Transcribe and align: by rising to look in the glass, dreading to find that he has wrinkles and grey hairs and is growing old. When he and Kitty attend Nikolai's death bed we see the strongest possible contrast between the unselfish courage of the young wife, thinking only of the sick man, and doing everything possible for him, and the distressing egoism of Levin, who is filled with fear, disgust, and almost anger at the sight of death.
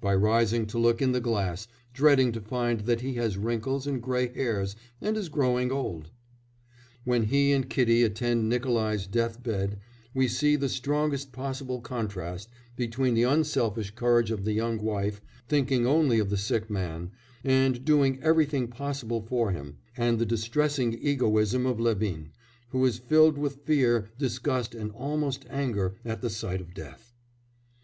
by 0.00 0.12
rising 0.12 0.66
to 0.66 0.78
look 0.80 1.00
in 1.00 1.12
the 1.12 1.20
glass, 1.20 1.68
dreading 1.94 2.32
to 2.32 2.40
find 2.40 2.80
that 2.80 3.02
he 3.02 3.14
has 3.14 3.36
wrinkles 3.38 3.86
and 3.86 4.02
grey 4.02 4.26
hairs 4.34 4.74
and 5.00 5.16
is 5.16 5.28
growing 5.28 5.70
old. 5.70 6.10
When 7.04 7.26
he 7.26 7.52
and 7.52 7.70
Kitty 7.70 8.02
attend 8.02 8.48
Nikolai's 8.48 9.06
death 9.06 9.40
bed 9.40 9.78
we 10.12 10.26
see 10.26 10.56
the 10.56 10.68
strongest 10.68 11.30
possible 11.30 11.80
contrast 11.80 12.48
between 12.74 13.14
the 13.14 13.22
unselfish 13.22 13.92
courage 13.94 14.32
of 14.32 14.44
the 14.44 14.54
young 14.54 14.82
wife, 14.82 15.20
thinking 15.48 15.86
only 15.86 16.18
of 16.18 16.30
the 16.30 16.36
sick 16.36 16.68
man, 16.68 17.12
and 17.44 17.84
doing 17.84 18.20
everything 18.24 18.66
possible 18.66 19.20
for 19.22 19.52
him, 19.52 19.76
and 19.96 20.18
the 20.18 20.26
distressing 20.26 20.94
egoism 20.94 21.64
of 21.64 21.78
Levin, 21.78 22.32
who 22.70 22.84
is 22.84 22.98
filled 22.98 23.38
with 23.38 23.64
fear, 23.66 24.10
disgust, 24.18 24.74
and 24.74 24.90
almost 24.90 25.46
anger 25.48 25.94
at 26.04 26.22
the 26.22 26.28
sight 26.30 26.60
of 26.60 26.74
death. 26.74 27.14